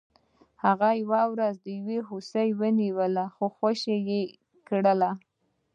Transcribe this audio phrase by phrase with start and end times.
[0.63, 4.21] هغه یوه ورځ یو هوسۍ ونیوله خو خوشې یې
[4.67, 5.11] کړه.